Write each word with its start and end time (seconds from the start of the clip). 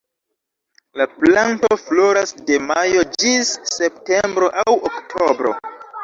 La 0.99 1.05
planto 1.17 1.67
floras 1.81 2.31
de 2.47 2.57
majo 2.69 3.03
ĝis 3.23 3.51
septembro 3.75 4.49
aŭ 4.63 4.73
oktobro. 4.91 5.53